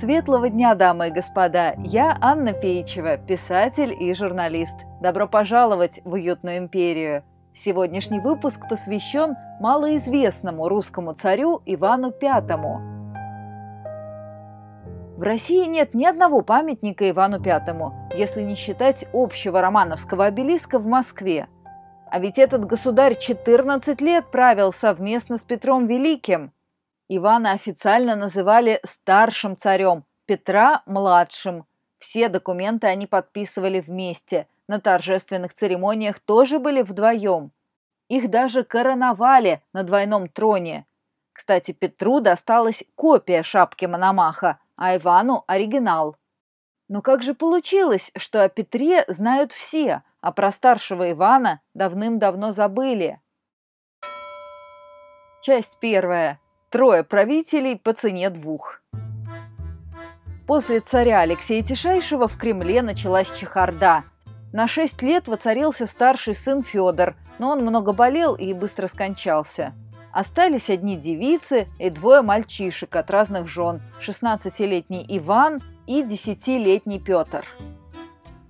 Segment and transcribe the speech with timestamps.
[0.00, 1.74] Светлого дня, дамы и господа!
[1.78, 4.78] Я Анна Пейчева, писатель и журналист.
[5.00, 7.24] Добро пожаловать в уютную империю.
[7.52, 12.80] Сегодняшний выпуск посвящен малоизвестному русскому царю Ивану V.
[15.16, 20.86] В России нет ни одного памятника Ивану V, если не считать общего романовского обелиска в
[20.86, 21.48] Москве.
[22.08, 26.52] А ведь этот государь 14 лет правил совместно с Петром Великим–
[27.08, 31.64] Ивана официально называли старшим царем, Петра– младшим.
[31.98, 37.50] Все документы они подписывали вместе, на торжественных церемониях тоже были вдвоем.
[38.08, 40.86] Их даже короновали на двойном троне.
[41.32, 46.16] Кстати, Петру досталась копия шапки Мономаха, а Ивану– оригинал.
[46.88, 53.20] Но как же получилось, что о Петре знают все, а про старшего Ивана давным-давно забыли?
[55.42, 56.40] Часть первая.
[56.70, 58.82] Трое правителей по цене двух.
[60.46, 64.04] После царя Алексея Тишайшего в Кремле началась чехарда.
[64.52, 69.72] На шесть лет воцарился старший сын Федор, но он много болел и быстро скончался.
[70.12, 77.46] Остались одни девицы и двое мальчишек от разных жен– 16-летний Иван и 10-летний Петр.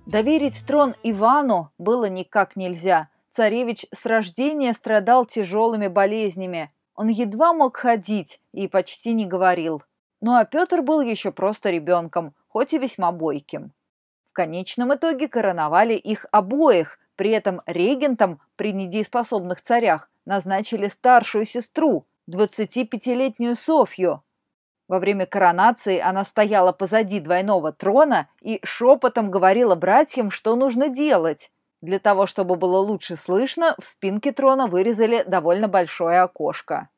[0.05, 3.07] Доверить трон Ивану было никак нельзя.
[3.31, 9.83] Царевич с рождения страдал тяжелыми болезнями, он едва мог ходить и почти не говорил.
[10.19, 13.71] Ну а Петр был еще просто ребенком, хоть и весьма бойким.
[14.31, 22.05] В конечном итоге короновали их обоих, при этом регентом при недееспособных царях назначили старшую сестру,
[22.29, 24.21] 25-летнюю Софью.
[24.89, 31.49] Во время коронации она стояла позади двойного трона и шепотом говорила братьям, что нужно делать.
[31.81, 36.89] Для того, чтобы было лучше слышно, в спинке трона вырезали довольно большое окошко.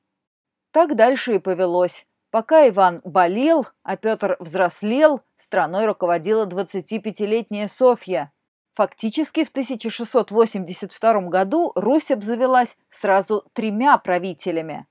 [0.71, 2.07] Так дальше и повелось.
[2.31, 8.31] Пока Иван болел, а Петр взрослел, страной руководила 25-летняя Софья.
[8.73, 14.87] Фактически в 1682 году Русь обзавелась сразу тремя правителями.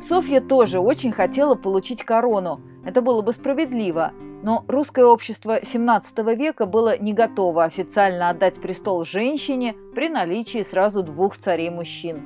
[0.00, 2.62] Софья тоже очень хотела получить корону.
[2.88, 4.12] Это было бы справедливо–
[4.42, 11.02] но русское общество XVII века было не готово официально отдать престол женщине при наличии сразу
[11.02, 12.22] двух царей-мужчин.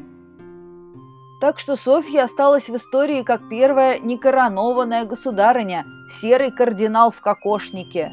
[1.40, 8.12] Так что Софья осталась в истории как первая некоронованная государыня, серый кардинал в кокошнике.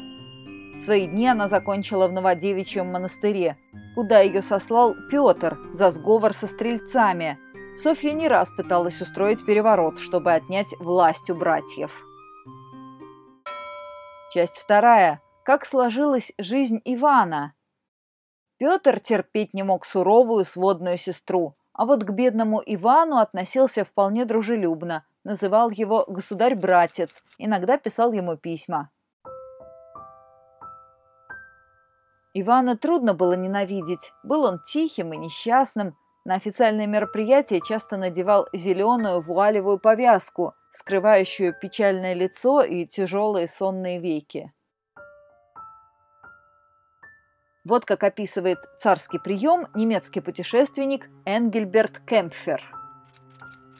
[0.84, 3.58] Свои дни она закончила в Новодевичьем монастыре,
[3.94, 7.38] куда ее сослал Петр за сговор со стрельцами.
[7.76, 11.92] Софья не раз пыталась устроить переворот, чтобы отнять власть у братьев.
[14.32, 15.20] Часть вторая.
[15.44, 17.54] Как сложилась жизнь Ивана?
[18.58, 25.04] Петр терпеть не мог суровую сводную сестру, а вот к бедному Ивану относился вполне дружелюбно,
[25.24, 28.90] называл его «государь-братец», иногда писал ему письма.
[32.32, 34.12] Ивана трудно было ненавидеть.
[34.22, 35.96] Был он тихим и несчастным.
[36.24, 44.52] На официальные мероприятия часто надевал зеленую вуалевую повязку, скрывающую печальное лицо и тяжелые сонные веки.
[47.64, 52.62] Вот как описывает царский прием немецкий путешественник Энгельберт Кемпфер.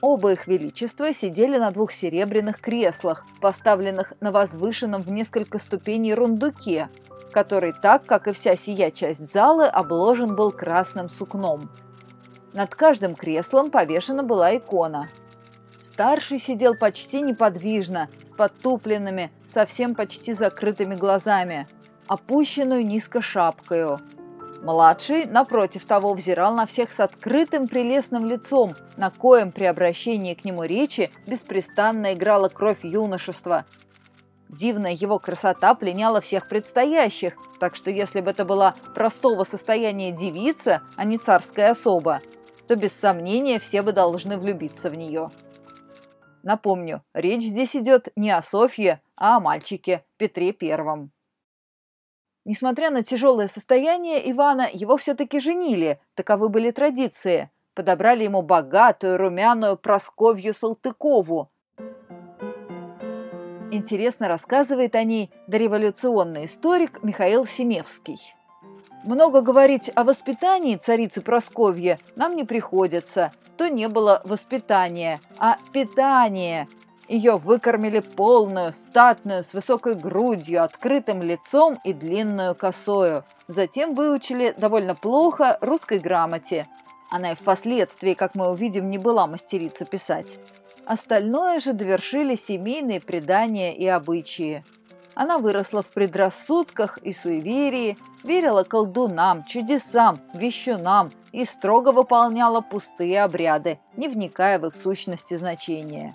[0.01, 6.89] Оба их величества сидели на двух серебряных креслах, поставленных на возвышенном в несколько ступеней рундуке,
[7.33, 11.71] который так, как и вся сия часть залы, обложен был красным сукном.
[12.53, 15.09] Над каждым креслом повешена была икона–
[15.83, 21.67] Старший сидел почти неподвижно, с подтупленными, совсем почти закрытыми глазами,
[22.07, 23.99] опущенную низко шапкою.
[24.63, 30.45] Младший, напротив того, взирал на всех с открытым прелестным лицом, на коем при обращении к
[30.45, 33.65] нему речи беспрестанно играла кровь юношества.
[34.51, 40.83] Дивная его красота пленяла всех предстоящих, так что если бы это была простого состояния девица,
[40.97, 42.21] а не царская особа,
[42.71, 45.31] то без сомнения все бы должны влюбиться в нее.
[46.45, 51.11] Напомню, речь здесь идет не о Софье, а о мальчике Петре Первом.
[52.45, 57.51] Несмотря на тяжелое состояние Ивана, его все-таки женили, таковы были традиции.
[57.75, 61.51] Подобрали ему богатую, румяную Просковью Салтыкову.
[63.73, 68.21] Интересно рассказывает о ней дореволюционный историк Михаил Семевский.
[69.05, 73.33] Много говорить о воспитании царицы Просковья нам не приходится.
[73.57, 76.69] То не было воспитания, а питания.
[77.09, 83.25] Ее выкормили полную, статную, с высокой грудью, открытым лицом и длинную косою.
[83.49, 86.67] Затем выучили довольно плохо русской грамоте.
[87.11, 90.39] Она и впоследствии, как мы увидим, не была мастерица писать.
[90.85, 94.63] Остальное же довершили семейные предания и обычаи.
[95.21, 103.79] Она выросла в предрассудках и суеверии, верила колдунам, чудесам, вещунам и строго выполняла пустые обряды,
[103.99, 106.15] не вникая в их сущности значения.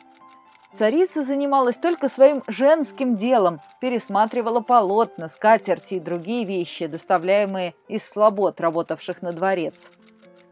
[0.74, 8.60] Царица занималась только своим женским делом, пересматривала полотна, скатерти и другие вещи, доставляемые из слобод,
[8.60, 9.76] работавших на дворец.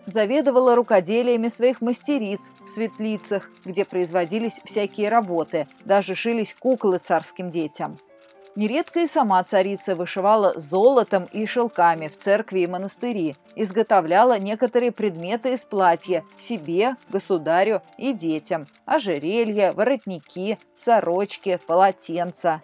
[0.06, 7.98] Заведовала рукоделиями своих мастериц в светлицах, где производились всякие работы, даже шились куклы царским детям.
[8.56, 15.54] Нередко и сама царица вышивала золотом и шелками в церкви и монастыри, изготовляла некоторые предметы
[15.54, 22.62] из платья себе, государю и детям– ожерелья, воротники, сорочки, полотенца.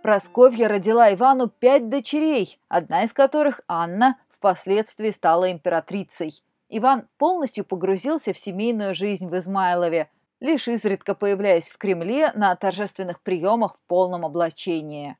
[0.00, 6.42] Просковья родила Ивану пять дочерей, одна из которых, Анна, впоследствии стала императрицей.
[6.70, 10.08] Иван полностью погрузился в семейную жизнь в Измайлове–
[10.42, 15.16] лишь изредка появляясь в Кремле на торжественных приемах в полном облачении.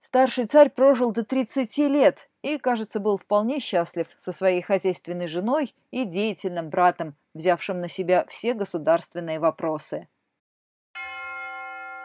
[0.00, 5.74] Старший царь прожил до 30 лет и, кажется, был вполне счастлив со своей хозяйственной женой
[5.90, 10.08] и деятельным братом, взявшим на себя все государственные вопросы.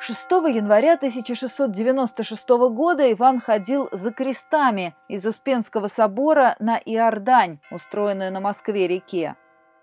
[0.02, 8.40] 6 января 1696 года Иван ходил за крестами из Успенского собора на Иордань, устроенную на
[8.40, 9.36] Москве-реке.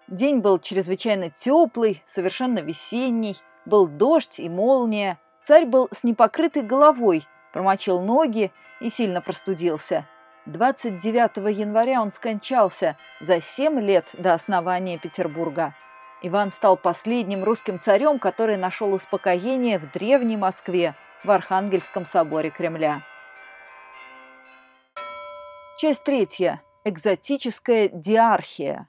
[0.09, 5.19] День был чрезвычайно теплый, совершенно весенний, был дождь и молния.
[5.45, 10.07] Царь был с непокрытой головой, промочил ноги и сильно простудился.
[10.47, 15.75] 29 января он скончался за 7 лет до основания Петербурга.
[16.23, 20.95] Иван стал последним русским царем, который нашел успокоение в древней Москве,
[21.25, 23.03] в Архангельском соборе Кремля.
[25.79, 26.63] Часть третья.
[26.85, 28.89] Экзотическая диархия.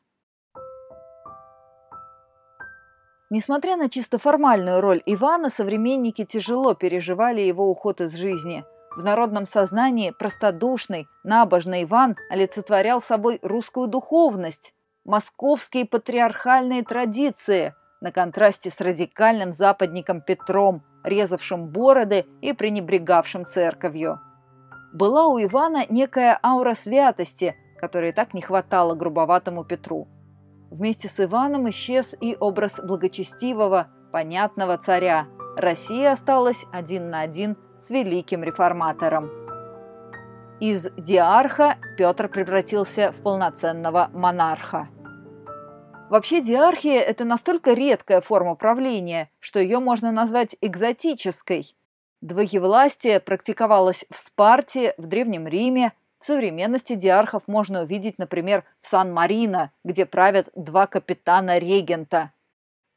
[3.30, 8.64] Несмотря на чисто формальную роль Ивана, современники тяжело переживали его уход из жизни.
[8.96, 18.70] В народном сознании простодушный, набожный Иван олицетворял собой русскую духовность, московские патриархальные традиции, на контрасте
[18.70, 24.20] с радикальным западником Петром, резавшим бороды и пренебрегавшим церковью.
[24.94, 30.08] Была у Ивана некая аура святости, которой так не хватало грубоватому Петру–
[30.70, 35.28] Вместе с Иваном исчез и образ благочестивого, понятного царя.
[35.56, 39.32] Россия осталась один на один с великим реформатором.
[40.60, 44.90] Из диарха Петр превратился в полноценного монарха.
[46.10, 51.76] Вообще диархия– это настолько редкая форма правления, что ее можно назвать экзотической.
[52.22, 59.72] Двоевластие практиковалось в Спарте, в Древнем Риме, в современности диархов можно увидеть, например, в Сан-Марино,
[59.84, 62.32] где правят два капитана-регента.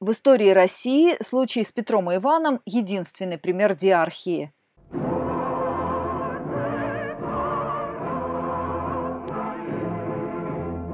[0.00, 4.52] В истории России случай с Петром и Иваном– единственный пример диархии.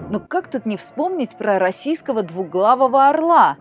[0.09, 3.59] Но как тут не вспомнить про российского двуглавого орла?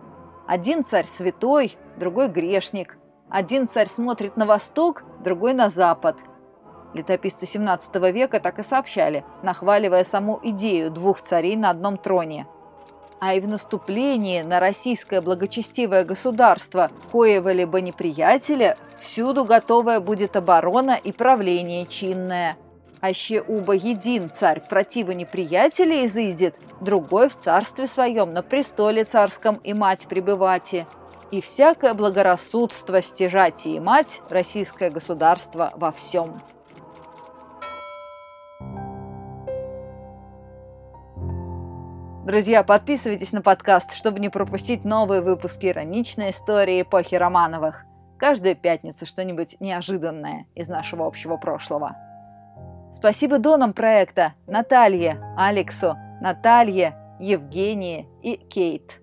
[0.48, 2.98] Один царь святой, другой грешник.
[3.28, 6.18] Один царь смотрит на восток, другой на запад–
[6.94, 12.46] Летописцы XVII века так и сообщали, нахваливая саму идею двух царей на одном троне.
[13.18, 20.92] А и в наступлении на российское благочестивое государство, коего либо неприятеля, всюду готовая будет оборона
[21.02, 22.56] и правление чинное.
[23.00, 29.74] Аще уба един царь противу неприятеля изыдет, другой в царстве своем на престоле царском и
[29.74, 30.86] мать пребывати.
[31.30, 36.40] И всякое благорассудство стяжати и мать российское государство во всем.
[42.26, 47.84] Друзья, подписывайтесь на подкаст, чтобы не пропустить новые выпуски ироничной истории эпохи Романовых.
[48.18, 51.94] Каждую пятницу что-нибудь неожиданное из нашего общего прошлого.
[52.92, 59.00] Спасибо донам проекта Наталье, Алексу, Наталье, Евгении и Кейт.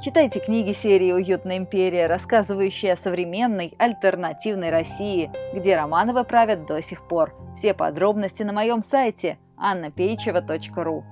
[0.00, 7.08] Читайте книги серии «Уютная империя», рассказывающие о современной, альтернативной России, где Романовы правят до сих
[7.08, 7.34] пор.
[7.56, 11.11] Все подробности на моем сайте annapeicheva.ru.